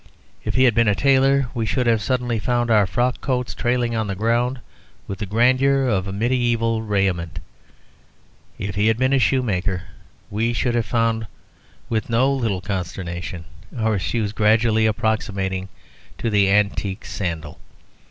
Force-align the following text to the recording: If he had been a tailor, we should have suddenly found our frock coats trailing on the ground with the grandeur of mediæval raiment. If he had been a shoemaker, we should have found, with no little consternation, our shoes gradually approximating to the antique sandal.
If 0.43 0.55
he 0.55 0.63
had 0.63 0.73
been 0.73 0.87
a 0.87 0.95
tailor, 0.95 1.45
we 1.53 1.67
should 1.67 1.85
have 1.85 2.01
suddenly 2.01 2.39
found 2.39 2.71
our 2.71 2.87
frock 2.87 3.21
coats 3.21 3.53
trailing 3.53 3.95
on 3.95 4.07
the 4.07 4.15
ground 4.15 4.59
with 5.07 5.19
the 5.19 5.27
grandeur 5.27 5.85
of 5.85 6.07
mediæval 6.07 6.81
raiment. 6.89 7.37
If 8.57 8.73
he 8.73 8.87
had 8.87 8.97
been 8.97 9.13
a 9.13 9.19
shoemaker, 9.19 9.83
we 10.31 10.53
should 10.53 10.73
have 10.73 10.87
found, 10.87 11.27
with 11.87 12.09
no 12.09 12.33
little 12.33 12.61
consternation, 12.61 13.45
our 13.77 13.99
shoes 13.99 14.31
gradually 14.31 14.87
approximating 14.87 15.69
to 16.17 16.31
the 16.31 16.49
antique 16.49 17.05
sandal. 17.05 17.59